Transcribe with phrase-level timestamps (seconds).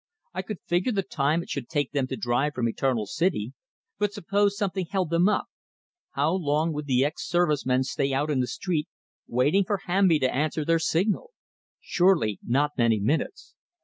[0.33, 3.53] I could figure the time it should take them to drive from Eternal City;
[3.99, 5.45] but suppose something held them up?
[6.13, 8.87] How long would the ex service men stay out on the street,
[9.27, 11.29] waiting for Hamby to answer their signal?
[11.79, 13.53] Surely not many minutes!